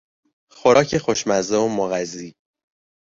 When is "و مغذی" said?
1.57-2.35